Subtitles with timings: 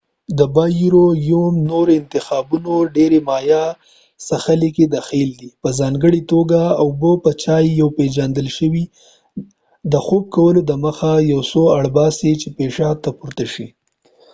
[0.37, 3.65] د بایرویوم نور انتخابونه د ډیری مایع
[4.25, 9.93] څښلو کې دخیل دي په ځانګړي توګه اوبه یا چای، یو پیژندل شوی ډایورټیک د
[10.05, 13.67] خوب کولو دمخه، یو څوک اړ باسي چې پیشاب ته پورته شي۔